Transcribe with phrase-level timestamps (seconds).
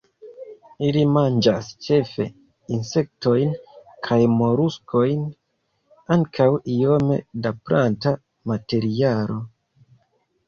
[0.85, 2.23] Ili manĝas ĉefe
[2.77, 3.51] insektojn
[4.07, 5.21] kaj moluskojn,
[6.15, 6.47] ankaŭ
[6.79, 8.15] iome da planta
[8.53, 9.39] materialo.